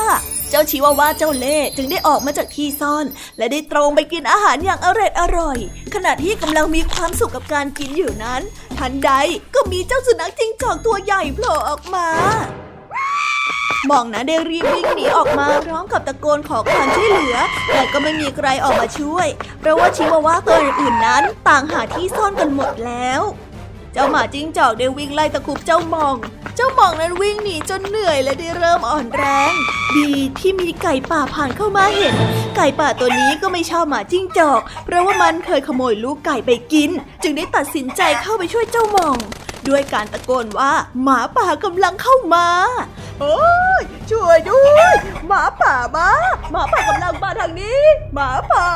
[0.55, 3.07] เจ้าชิวาว่าเจ้าเล่จึงได้ออกมาจากที่ซ่อน
[3.39, 5.59] และได้ตรงไปกินอาหารอย่างอร่อยอร่อย
[5.95, 8.43] ขณะที่กำลังมีความสุขกับการกินอยู่นั้น
[8.79, 9.11] ทันใด
[9.55, 12.07] ก็มีเจ้าสุนัขจิ้งจอกตัวใหญ่โผล่ออกมา
[13.91, 17.37] มองนะได้รีบวิ่งหนีออกมาพร้อมกับตะโกนขอความช่วยเหลือ
[17.69, 19.27] แต่ก็ไม่มีใครออกมาช่วย
[19.61, 23.23] เพราะว่าชิวาว่าตัวอื่นๆนั้น ต่างหาที่ซ่อนกันหมดแล้ว
[23.93, 26.17] เจ้าหมาจิ้งจอกได้วิ่งไล่ตะคุบเจ้าหมอง
[26.57, 29.53] เจ้าหมองนั้นวิ่งหนีจนเหนื่อยและได้เริ่มอ่อนแรง
[29.97, 32.15] ดีที่มีไก่ป่าผ่านเข้ามาเห็น
[32.57, 36.91] ไก่ป่าตัวนี้ก็ไม่ชอบหมาจิ้งจอก เพราะว่ามันเคยขโมยลูกไก่ไปกิน
[37.23, 39.17] จึงได้ตัดสินใจเข้าไปช่วยเจ้าหมอง
[39.69, 42.47] ด้วยการตะโกนว่าหมาป่ากำลังเข้ามา
[43.21, 43.41] โอ้
[43.81, 44.95] ยช่วยด้วย
[45.29, 46.09] หมาป่ามา
[46.51, 47.83] หมาป่ากำลังมาทางนี้
[48.15, 48.67] หมาป่า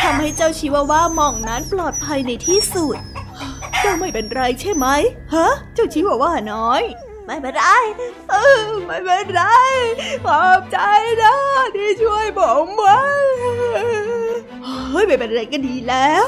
[0.00, 2.96] ทำให้เจ้าชิวาว่าหมองนั้นปลอดภัยในที่สุด
[3.84, 4.86] เจ้าไม่เป็นไรใช่ไหม
[5.34, 6.82] ฮะ เจ้าชิวาว่าน้อย
[7.26, 7.64] ไม่เป็นไร
[8.30, 9.42] เออไม่เป็นไร
[10.24, 10.78] ขอบใจ
[11.22, 11.36] นะ
[11.76, 13.00] ที่ช่วยผมไว้
[14.90, 16.26] เฮ้ยไม่เป็นไรก็ดีแล้ว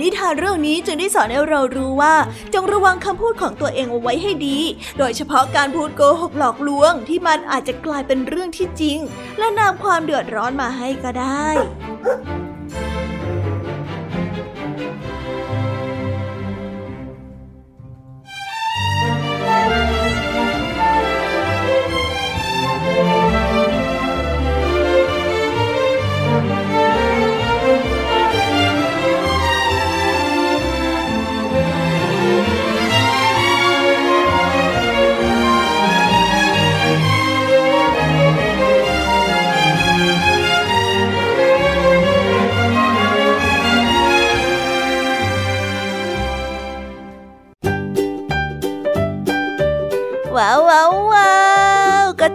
[0.04, 2.14] ิทานเรื่องนี้จึงได้สอนให้เรารู้ว่า
[2.54, 4.58] จงระวังคำพูดของตัวเองเอาไว้ให้ดี
[4.98, 8.98] โดยเฉพาะการพูดโกหกหลอกลวงที่มันอาจจะกลายเป็นเรื่องที่จริง
[9.38, 11.48] และนำความเดือดร้อนมาให้ก็ได้
[50.40, 51.09] 哇呜哇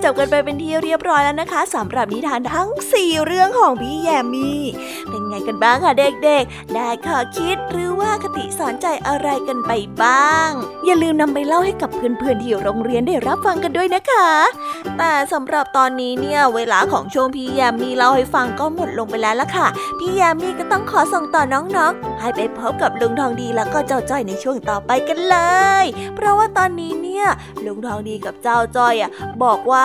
[0.04, 4.62] จบกันไปเป็นที่เรียบร้อยแล้วนะคะสำหรับนิทานทั้ง 4 เรื่องของพี่แยมมี่
[5.10, 9.72] เป็นไงกันบ้างคะเด็กๆ ได้ข้อคิดหรือว่าคติสอนใจอะไรกันไป
[10.04, 10.50] บ้าง
[10.86, 14.30] อย่าลืมนำไปเล่าให้กับเพื่อนๆที่โรงเรียนได้รับฟังกันด้วยนะคะ
[14.98, 19.68] แต่สำหรับตอนนี้เนี่ยเวลาของช่วงพี่แยมมี่เล่าให้ฟังก็หมดลงไปแล้วล่ะค่ะ
[20.00, 25.38] พี่แยมมี่ก็ต้องขอส่งต่อน้องๆ ให้ไปพบกับลุงทองดีแล้วก็เจ้าจ้อยในช่วงต่อไปกันเล
[25.84, 27.26] ย เพราะว่าตอนนี้เนี่ย
[27.66, 29.12] ลุงทองดีกับเจ้าจ้อยอะ
[29.44, 29.85] บอกว่า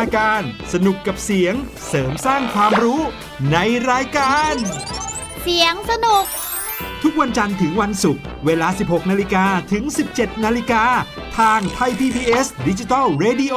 [0.00, 0.44] นตนาการ
[0.74, 1.54] สนุกกับเสียง
[1.88, 3.00] เสริมสร้างความรู้
[3.52, 3.58] ใน
[3.90, 4.54] รายการ
[5.42, 6.24] เสียงสนุก
[7.02, 9.84] ทุกวันจันทร์ถึงวันศุกร์เวลา 16 นาฬิกาถึง
[10.14, 10.84] 17 นาฬิกา
[11.38, 13.56] ทางไทย PPS ดิจิตอล Radio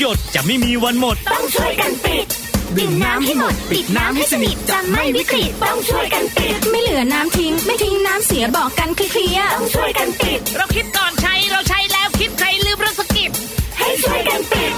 [0.00, 2.26] หยดจะไม่มีวันหมด ต้องช่วยกันปิด
[2.76, 13.30] ดื่มน้ำให้หมด ปิดน้ำให้สนิทจะไม่วิกฤตต้องช่วยกันปิด ไม่เหลือน้ำทิ้ง ไม่ทิ้งน้ำเสียบอกกันเคลียร์ต้องช่วยกันปิด เราคิดก่อนใช้เราใช้แล้วคิดใครลืมเรื่องสกิป
[13.78, 14.72] ให้ช่วยกันปิด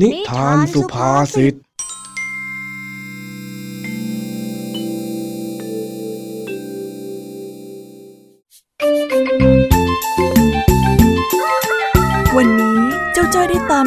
[0.00, 1.54] นิทานสุภาษิต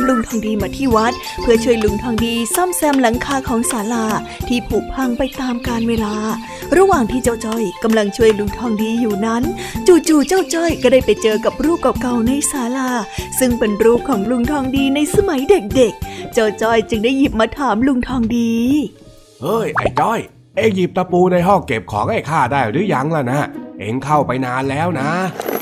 [0.10, 4.06] ลุงทองดีมาที่วัด เพื่อช่วยลุงทองดีซ่อมแซมหลังคาของศาลา
[4.48, 6.16] ที่ผุพังไปตามกาลเวลา
[6.78, 9.44] ระหว่างที่เจ้าจ้อยกำลังช่วยลุงทองดีอยู่นั้น
[9.88, 12.90] จู่ๆเจ้าจ้อยก็ได้ไปเจอกับรูปเก่าๆในศาลา
[13.40, 18.52] ซึ่งเป็นรูปของลุงทองดีในสมัยเด็กๆ เจ้าจ้อยจึงได้หยิบมาถามลุงทองดี
[19.42, 20.20] เฮ้ยไอ้จ้อย
[20.56, 23.42] เอ็งหยิบตะปูในห้องเก็บของให้ข้าได้หรือยังล่ะนะ
[23.80, 25.10] เอ็งเข้าไปนานแล้วนะ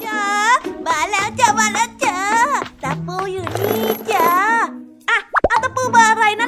[0.07, 0.23] จ้า
[0.87, 1.89] มาแล้วจ้ามาแล้ว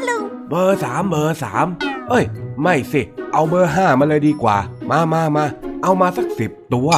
[0.10, 1.68] ลุง เบอร์สามเบอร์สาม
[2.10, 2.26] เอ้ย
[2.62, 3.02] ไม่สิ
[3.34, 4.58] เอาเบอร์ห้ามาเลยดีกว่า
[4.90, 5.46] มามามา
[5.84, 6.90] เอามาสักสิบตัว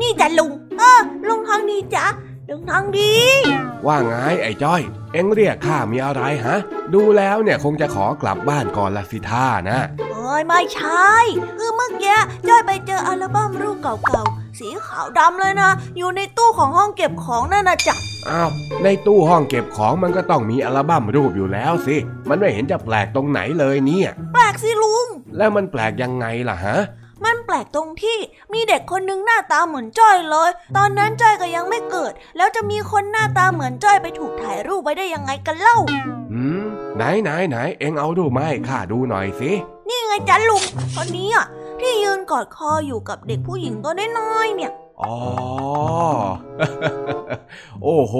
[0.00, 2.06] นี่จ้ะลุง เออ ลุงทองดีจ้ะ
[2.48, 3.12] ลุงทองดี
[3.86, 4.82] ว่าไงไอ้จ้อย
[5.12, 6.56] เอ็งเรียกข้ามีอะไรฮะ
[6.94, 9.80] ดูแล้วเนี่ยคงจะขอกลับบ้านก่อนละสิท่านะ
[10.10, 11.10] โอ้ยไม่ใช่
[11.58, 17.96] คือเมื่อกี้จ้อยไปเจออัลบั้มรูปเก่าๆสีขาวดำเลยนะ อยู่ในตู้ของห้องเก็บของนั่นนะจ๊ะ
[18.30, 18.50] อ้าว
[18.84, 21.96] ในตู้ห้องเก็บของมันก็ต้องมีอัลบั้มรูปอยู่แล้วสิ
[22.28, 25.06] มันไม่เห็นจะแปลกตรงไหนเลยเนี่ย แปลกสิลุง
[25.36, 26.78] แล้วมันแปลกยังไงล่ะฮะ
[27.24, 28.18] มันแปลกตรงที่
[28.52, 35.78] มีเด็กคนหนึงหน้าตาเหมือนจ้อยเลย ตอนนั้นจ้อยก็ยังไม่เกิด แล้วจะมีคนหน้าตาเหมือนจ้อยไปถูกถ่ายรูปไว้ได้ยังไงกันเล่า
[36.32, 36.64] อืม
[36.96, 39.50] ไหนไหนไหนเอ็งเอาดูมาให้ข้าดูหน่อยสิ
[39.88, 40.62] นี่ไงจ๊ะลุง
[40.96, 41.46] คนนี้อะ
[41.80, 44.72] ที่ยืนกอดคออยู่กับเด็กผู้หญิงตัวน้อยๆเนี่ย
[45.02, 45.16] อ๋อ
[47.82, 48.14] โอ้โห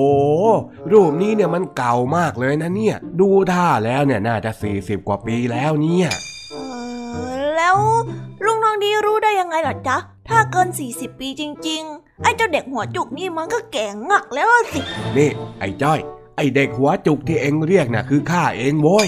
[0.93, 4.51] รูปนี้เนี่ยมันเก่ามากเลยนะเนี่ย ดูท่าแล้วเนี่ยน่าจะ
[4.81, 6.09] 40 กว่าปีแล้วเนี่ย
[6.51, 6.57] เอ
[7.33, 7.77] อแล้ว
[8.45, 9.97] ลุงทองดีรู้ได้ยังไงล่ะจ๊ะ
[10.29, 14.81] ถ้าเกิน 40 ปีจริง ๆ ไอ้เจ้าเด็กหัวจุกนี่มันก็แก่งักแล้วสิ
[15.17, 16.01] นี่ ไอ้จ้อย
[16.37, 19.07] ไอ้เด็กหัวจุกที่เอ็งเรียกน่ะคือข้าเองโว้ย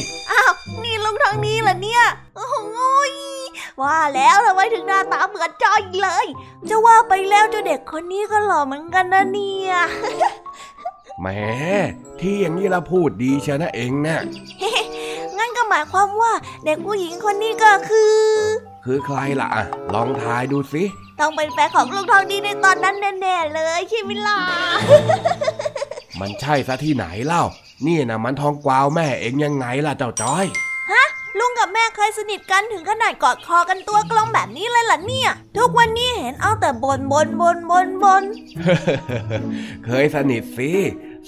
[3.83, 6.27] ว่าแล้วทำไมถึงหน้าตาเหมือนจ้อยเลย
[6.69, 9.75] จะว่าไปแล้วเจ้าเด็กคนนี้ก็หล่อเหมือนกันนะเนี่ย
[11.21, 11.27] แหม
[12.21, 14.19] ที่อย่างนี้ละพูดดีเชียวนะเองนะ
[15.39, 16.33] งั้นก็หมายความว่า
[16.65, 18.17] เด็กผู้หญิงคนนี้ก็คือ
[18.85, 19.65] คือใครล่ะอะ
[19.95, 20.83] ลองทายดูสิ
[21.21, 24.41] ต้องเป็นแฟนของลุงทองดีในตอนนั้นแน่ๆเลยใช่ไหมล่ะ
[26.21, 27.45] มันใช่ซะที่ไหนเล่า
[27.87, 30.47] นี่นะมันทองกวาวแม่เองยังไงล่ะเจ้าจ้อย
[31.39, 38.23] ลุงกับแม่เคยสนิทกันถึงขนาดกอดคอกันตัวกลมแบบนี้เลยเหรอเนี่ย ทุกวันนี้เห็นเอาแต่บนบนบนบนบน
[39.85, 40.73] เคยสนิทสิ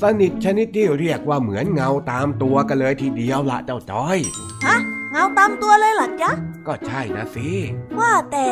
[0.02, 4.18] สนิทชนิดที่เรียกว่าเหมือนเงาตามตัวกันเลยทีเดียวละเจ้าจ้อย
[4.66, 4.76] ฮะ
[5.12, 6.30] เงาตามตัวเลยเหรอจ๊ะ
[6.66, 7.48] ก็ใช่นะสิ
[7.98, 8.46] ว่าแต่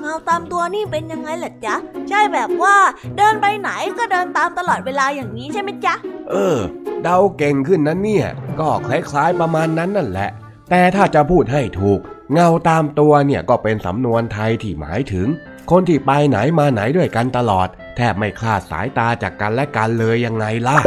[0.00, 1.74] เงาตามตัวนี่เป็นยังไงล่ะจ๊ะ
[2.08, 2.76] ใช่แบบว่า
[3.16, 5.94] เดินไปไหนก็เดินตามตลอดเวลาอย่างนี้ใช่ไหมจ๊ะ
[6.30, 6.58] เออ
[7.02, 8.26] เดาเก่งขึ้นนั้นเนี่ย
[8.60, 10.30] ก็คล้ายๆประมาณนั้นนั่นแหละ
[10.74, 12.00] แต่ถ้าจะพูดให้ถูก
[12.32, 15.26] เงาตามตัวเนี่ยก็เป็นสำนวนไทยที่หมายถึง
[15.70, 20.78] คนที่ไปไหนมาไหนด้วยกันตลอด แทบไม่คลาดสายตาจากกันและกันเลยยังไงล่ะ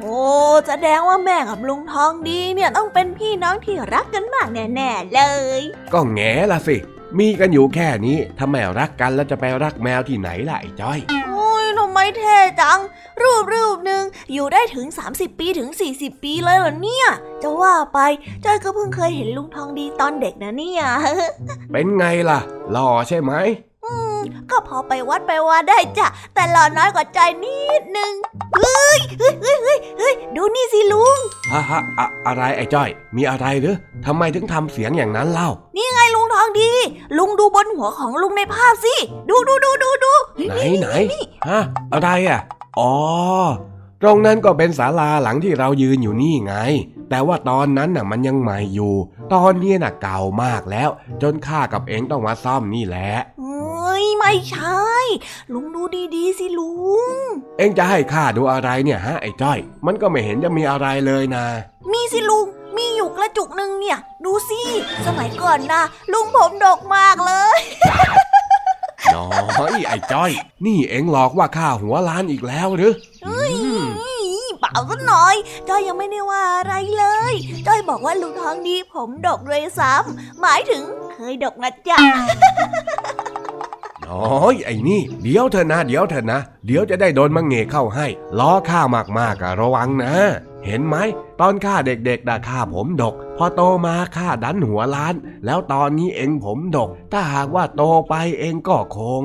[0.00, 0.18] โอ้
[0.66, 5.20] แสดงว่าแม่กับลุงทองดีเนี่ยต้องเป็นพี่น้องที่รักกันมากแน่ๆเล
[5.60, 5.62] ย
[5.92, 6.76] ก็แง่ละสิ
[7.18, 11.29] มีกันอยู่แค่นี้ถ้าไม่รักกันแล้วจะไปรักแมวที่ไหนล่ะไอ้จ้อยโอ้
[12.04, 12.78] ยทำไมเท่จัง
[13.22, 17.06] รูปรูปหนึ่งอยู่ได้ถึง 30 ปีถึง 40 ปีเลยเหรอเนี่ย
[17.42, 17.98] จะว่าไป
[18.44, 20.82] จ้อยก็เพิ่งเคยเห็นลุงทองดีตอนเด็กนะเนี่ย
[21.72, 22.40] เป็นไงล่ะ
[22.72, 23.32] หล่อใช่ไหม
[24.68, 28.12] พอไปวัดไปว่าได้จ้ะ แต่หล่อน้อยกว่าใจอยนิดนึง
[28.56, 31.18] เฮ้ยเฮ้ยเฮ้ยเฮ้ยเฮ้ยดูนี่สิลุง
[31.52, 36.70] ฮะฮะอะอะไรไอ้จ้อย มีอะไรหรือทำไมถึงทำเสียงอย่างนั้นเล่า นี่ไงลุงทองดี
[37.18, 38.94] ลุงดูบนหัวของลุงในภาพสิ
[39.28, 40.12] ดูดูดูดูดู
[40.48, 40.88] ไหนไหน
[41.48, 41.60] ฮะ
[41.92, 42.40] อะไรอะ
[42.78, 42.92] อ๋อ
[44.02, 46.54] ตรงนั้นก็เป็นศาลาหลังที่เรายืนอยู่นี่ไง
[47.10, 48.94] แต่ว่าตอนนั้นน่ะมันยังใหม่อยู่
[49.34, 50.90] ตอนนี้น่ะเก่ามากแล้ว
[51.22, 54.88] จนข้ากับเองต้องมาซ่อมนี่แหละเฮ้ยไม่ใช่
[55.52, 55.82] ลุงดู
[56.16, 56.72] ดีๆสิลุ
[57.12, 57.16] ง
[57.58, 61.44] เองจะให้ข้าดูอะไรเนี่ยฮะไอ้จ้อย มันก็ไม่เห็นจะมีอะไรเลยนะ
[61.92, 62.46] มีสิลุง
[62.76, 64.62] มีอยู่กระจุกหนึ่งเนี่ย ดูสิ
[65.06, 65.82] สมัยก่อนนะ
[66.12, 67.58] ลุงผมดกมากเลย
[69.14, 70.30] น้อยไอ้จ้อย
[70.66, 72.92] นี่เองหลอกว่าข้าหัวล้านอีกแล้วหรือ
[74.72, 75.34] เฮ้ยเปล่าสักหน่อย
[75.68, 77.34] จ้อยยังไม่ได้ว่าอะไรเลย
[77.66, 81.98] จ้อยบอกว่าลุงทองดีผมดกเลยซ้ำหมายถึงเคยดกนะจ๊ะ
[84.06, 88.06] น้อยไอ้นี่เดี๋ยวเถอะนะ เดี๋ยวเถอะนะ เดี๋ยวจะได้โดนมังเงกเข้าให้
[88.38, 88.80] ล้อข้า
[89.18, 90.14] มากๆอะระวังนะ
[90.66, 90.96] เห็นไหม
[91.40, 95.14] ตอนข้าเด็กๆด่าข้าผมดก พอโตมาข้าดันหัวล้าน
[95.44, 99.22] แล้วตอนนี้เองผมดก ถ้าหากว่าโตไปเองก็คง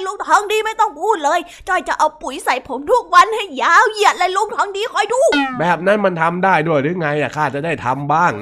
[0.00, 5.20] ลยลุงทองดีไม่ต้องพูดเลยจ้อยจะเอาปุ๋ยใส่ผมทุกวันให้ยาวเหยียดเลยลุงทองดีคอยดู
[5.60, 8.32] แบบนั้นมันทำได้ด้วยหรือไงอะข้าจะได้ทำบ้าง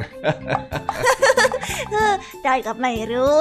[2.47, 3.37] จ้อยก็ไม่รู้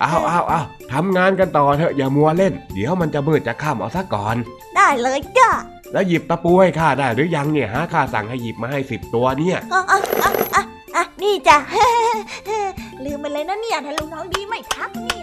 [0.00, 0.60] เอาเอาเอา
[0.92, 4.36] ทำงานกันต่อเถอะอย่ามัวเล่น เดี๋ยวมันจะมืดจะค่ำเอาซะก่อน
[4.76, 5.50] ได้เลยจ้ะ
[5.92, 10.62] แล้วหยิบตะปูให้ข้าได้หรือยังเนี่ยฮะข้าสั่งให้หยิบมาให้สิบตัวเนี่ยอะอะอะอะ
[10.96, 11.56] อะนี่จ้ะ
[13.04, 15.22] ลืมไปเลยนะเนี่ยถ้าลุงทองดีไม่ทักเนี่ย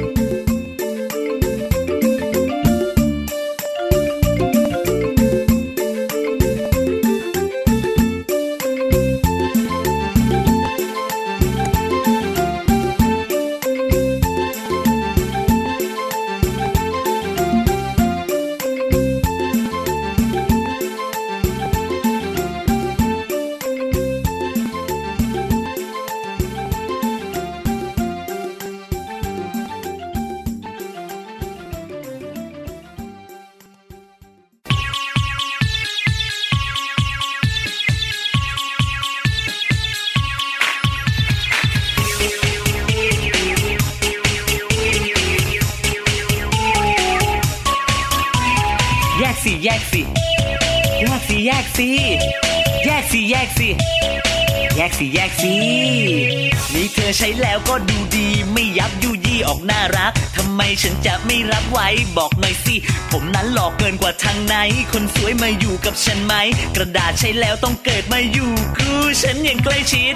[63.71, 64.55] อกเกินกว่าทางไหน
[64.91, 66.33] คนสวยมาอยู่กับฉันไหม
[66.75, 70.15] กระดาษใช้แล้วต้องเกิดมาอยู่คู่ฉันอย่างใกล้ชิด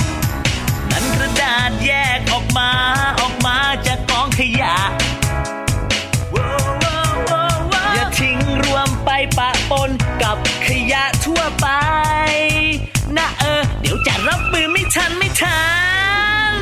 [0.91, 2.71] นั้นกระดาษแยกออกมา
[3.19, 4.75] ออกมาจากกองขยะ
[7.93, 9.89] อย่าทิ้งรวมไปปะปน
[10.23, 10.37] กับ
[10.67, 11.67] ขยะทั่วไป
[13.17, 15.63] นะเออ เดี๋ยวจะรับมือไม่ทันไม่ทั
[16.51, 16.55] น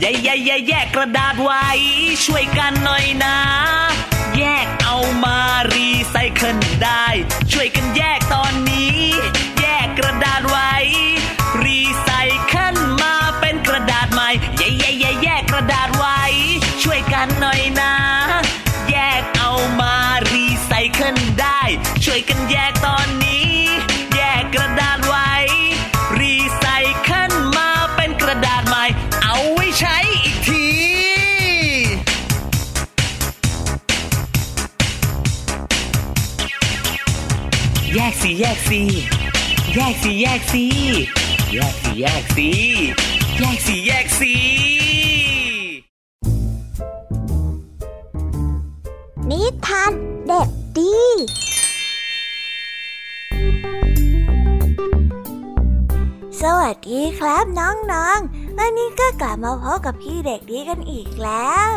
[0.00, 1.66] แย่แย่แย่แยกกระดาษไว้
[2.24, 3.36] ช่วยกันหน่อยนะ
[5.28, 7.06] มารีไซเคิลได้
[7.52, 8.98] ช่วยกันแยกตอนนี้
[9.60, 10.72] แยกกระดาษไว้
[11.62, 12.10] รีไซ
[12.44, 16.20] เคิลมาเป็นกระดาษใหม่แยกแยกแยกแยกกระดาษไว้
[16.82, 17.94] ช่วยกันหน่อยนะ
[18.90, 19.94] แยกเอามา
[20.30, 21.60] รีไซเคิลได้
[22.04, 22.72] ช่วยกันแยก
[38.68, 38.82] สิ
[39.74, 40.64] แยกสิแยกสิ
[41.54, 42.48] แยกสิแยกสิ
[43.38, 44.34] แยกสิแยกสิ
[49.30, 49.92] นิทาน
[50.26, 50.96] เด็กดี
[56.42, 61.74] สวัสดีครับน้องๆ วันนี้ก็กลับมาพบกับพี่เด็กดีกันอีกแล้ว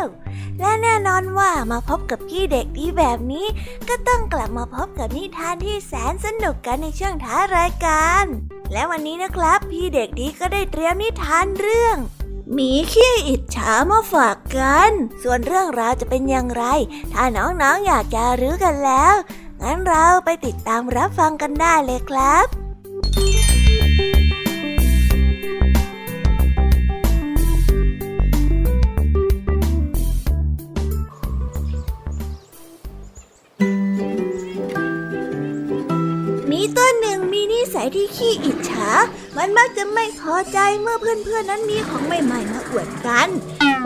[0.60, 3.46] และแน่นอนว่ามาพบกับพี่เด็กดีแบบนี้
[3.88, 8.24] ก็ต้องกลับมาพบกับนิทานที่แสนสนุกกันในช่วงท้ายรายการ
[8.72, 11.96] และวันนี้นะครับ พี่เด็กดีก็ได้เตรียมนิทานเรื่อง
[12.52, 14.90] หมีขี้อิจฉามาฝากกัน
[15.22, 16.64] ส่วนเรื่องราวจะเป็นอย่างไร
[17.12, 19.14] ถ้าน้องๆออยากจะรู้กันแล้ว
[19.62, 23.41] งั้นเราไปติดตามรับฟังกันได้เลยครับ
[36.64, 38.88] มีตัวหนึ่งมีนิสัยที่ขี้อิจฉา
[39.36, 43.28] มันมักจะไม่พอใจเมื่อเพื่อนๆนั้นมีของใหม่ๆมาอวดกัน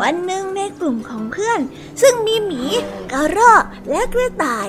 [0.01, 1.61] วันหนึ่งในกลุ่มของเพื่อน
[2.03, 2.63] ซึ่งมีหมี
[3.13, 4.69] กระรอกและกระต่าย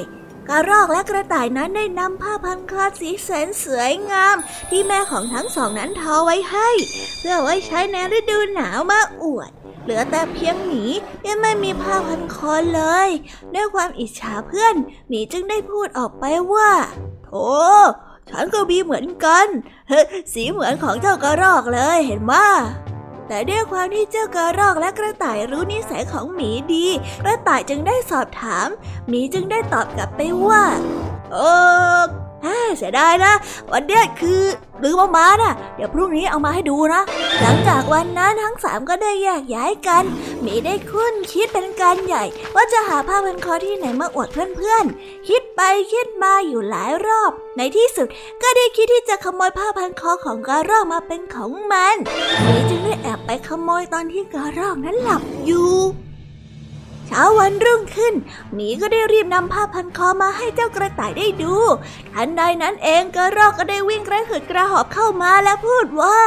[0.49, 4.35] กระรอกและกระต่ายนั้นได้นำผ้าพันคอสีแสนสวยงาม
[4.69, 6.69] ที่แม่ของทั้งสองนั้นทอไว้ให้
[7.19, 9.51] เพื่อไว้ใช้ในฤดูหนาวมาอวด
[9.83, 10.83] เหลือแต่เพียงหมี
[11.27, 13.09] ยังไม่มีผ้าพันคอเลย
[13.55, 14.75] ด้วยความอิจฉาเพื่อน
[15.07, 16.71] หมีจึงได้พูดออกไปว่า
[17.37, 17.65] โธ่
[18.29, 19.47] ฉันก็มีเหมือนกัน
[20.33, 22.47] สีเหมือนของเจ้ากระรอกเลยเห็นว่า
[23.27, 26.85] แต่ด้วยความที่เจ้ากระรอกและกระต่ายรู้นิสัยของหมีดี
[27.23, 28.67] กระต่ายจึงได้สอบถาม
[29.07, 30.63] หมีจึงได้ตอบกลับไปว่า
[31.33, 31.37] เอ
[31.99, 32.01] อ
[32.43, 33.33] เฮ้เสียดายนะ
[33.71, 34.41] วันเนี้ยคือ
[34.83, 37.01] ลืมเอามาน่ะ เดี๋ยวพรุ่งนี้เอามาให้ดูนะ
[37.41, 40.03] หลังจากวันนั้นทั้งสามก็ได้แยกย้ายกัน
[40.45, 42.23] มีได้คุ้นคิดเป็นการใหญ่
[42.55, 45.61] ว่าจะหาผ้าพันคอที่ไหนมาอวดเพื่อนๆ คิดไป
[45.91, 48.07] คิดมาอยู่หลายรอบ ในที่สุด
[48.41, 51.95] ก็ได้คิดที่จะขโมยผ้าพันคอของกระรอกมาเป็นของมัน
[52.43, 55.71] หมีจึงได้แอบไปขโมยตอนที่กระรอกนั้นหลับอยู่
[57.07, 58.13] เช้าวันรุ่งขึ้น
[58.53, 61.55] หมีก็ได้รีบนำผ้าพันคอมาให้เจ้ากระต่ายได้ดู
[62.13, 66.19] ทันใดนั้นเองกระรอกก็ได้วิ่งกระหืดกระหอบเข้ามาและพูดว่า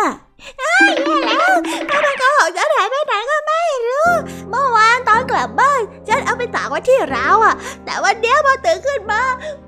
[0.58, 0.76] แย่
[1.24, 1.54] แล้ว
[1.90, 4.10] ผ้าพันคอของฉันหายไปไหนก็ไม่รู้
[4.48, 7.54] เมื่อวานตอนกลับบ้านฉันเอาไปตากไว้ที่ราวอะ
[7.84, 9.22] แต่วันเนี้ยพอตื่นขึ้นมา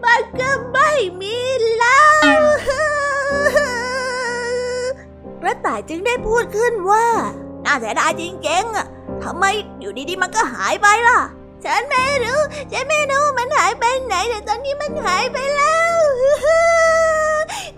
[0.04, 0.90] มันก็ไม่
[1.20, 1.36] มี
[1.78, 2.42] แล้ว
[5.42, 7.06] กระต่ายจึงได้พูดขึ้นว่า
[7.64, 8.86] น่าเสียดายจริงๆอะ
[9.24, 9.44] ทำไม
[9.80, 11.20] อยู่ดีๆมันก็หายไปล่ะ
[11.64, 12.40] ฉันไม่รู้
[12.72, 15.94] ฉันไม่รู้มันหายไปไหนแต่ตอนนี้มันหายไปแล้ว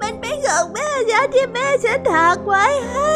[0.03, 3.14] มันเป็นของแม่ฉันที่แม่ฉันถากไว้ให้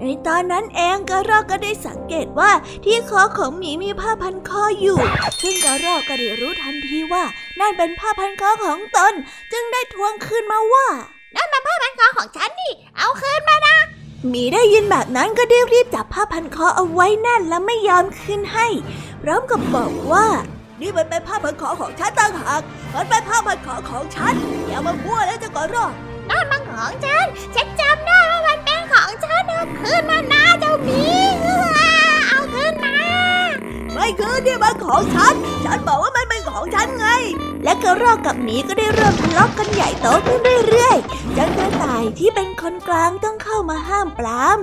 [0.00, 2.50] ในตอนนั้นเองกระรอกก็ได้สังเกตว่า
[2.84, 4.98] ที่คอของหมีมีผ้าพันคออยู่
[5.40, 7.24] ซึ่งกระรอกก็ได้รู้ทันทีว่า
[7.60, 9.12] นั่นเป็นผ้าพันคอของตน
[9.52, 10.88] จึงได้ทวงคืนมาว่า
[11.36, 13.76] นั่นมันผ้าพันคอของฉันนี่ เอาคืนมานะ
[14.28, 18.66] หมีได้ยินแบบนั้นก็ได้รีบจับผ้าพันคอเอาไว้แน่นและไม่ยอมคืนให้
[19.22, 20.26] พร้อมกับบอกว่า
[20.80, 22.60] นี่มันเป็นผ้าพันคอของฉันต่างหาก
[22.94, 24.34] มันเป็นผ้าพันคอของฉัน
[24.66, 25.92] อย่ามาบัวแล้วจะก่อรอง
[26.30, 31.02] นั่นมันของฉันฉันจำได้ว่ามันเป็นของฉันเอาคืนมานะเจ้าหมี
[32.64, 32.96] คืนมา
[33.94, 35.34] ไม่คืนนี่มันของฉัน
[35.64, 37.06] ฉันบอกว่ามันเป็นของฉันไง
[37.64, 44.58] และกระรอกกับหมีก็ได้เริ่มทะเลาะกกันใหญ่โตขึ้นเรื่อยๆ จนกระต่ายที่เป็นคนกลางต้องเข้ามาห้ามปราม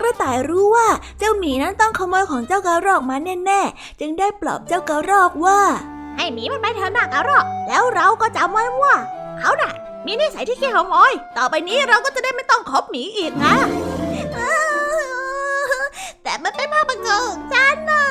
[0.00, 0.88] กระต่ายรู้ว่า
[1.18, 5.60] เจ้าหมีนั้นต้องขโมยของเจ้ากระรอกมาแน่ๆ จึงได้ปลอบเจ้ากระรอกว่า
[6.16, 8.96] ให้หมีมันไปเถอะนะกระรอก แล้วเราก็จำไว้ว่า
[9.38, 9.72] เขาน่ะ
[10.06, 13.54] มีนิสัยที่ขี้ขโมยต่อไปนี้เราก็จะได้ไม่ต้องคบหมีอีกนะ
[16.22, 18.04] แต่มันเป็นผ้าพันคอของฉันนะ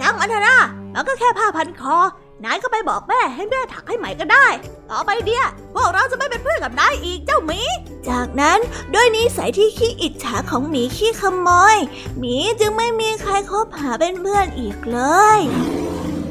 [0.00, 0.58] ช่างมันเถอะนะ
[0.94, 1.96] มันก็แค่ผ้าพันคอ
[2.44, 4.46] นายก็ไปบอกแม่ให้แม่ถักให้ใหม่ก็ได้
[4.90, 7.60] ต่อไปเดียพวกเราจะไม่เป็นเพื่อนกับนายอีกเจ้าหมี
[8.08, 8.58] จากนั้น
[8.94, 11.76] ด้วยนิสัยที่ขี้อิจฉาของหมีขี้ขโมย
[12.18, 14.98] หมีจึงไม่มีใครคบหาเป็นเพื่อนอีกเล
[15.38, 15.40] ย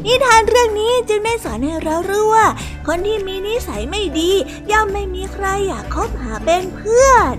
[0.05, 2.47] นิทานเรื่องนี้จึงได้สอนให้เรารู้ว่า
[2.87, 4.31] คนที่มีนิสัยไม่ดี
[4.71, 7.33] ย่อมไม่มีใครอยากคบหาเป็นเพื่อน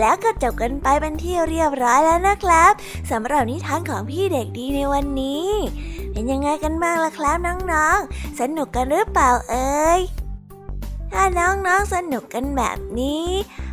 [0.00, 2.72] แล้วก็จบกันไปเป็นที่เรียบร้อยแล้วนะครับ
[3.10, 5.46] สำหรับนิทานของพี่เด็กดีในวันนี้
[6.12, 10.00] เป็นยังไงกันบ้างล่ะครับน้องๆ สนุกกันหรือเปล่าเอ่ย
[11.12, 13.26] ถ้าน้องๆสนุกกันแบบนี้